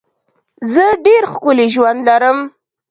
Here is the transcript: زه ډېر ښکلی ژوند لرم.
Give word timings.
زه 0.73 0.85
ډېر 1.05 1.23
ښکلی 1.31 1.67
ژوند 1.75 1.99
لرم. 2.09 2.39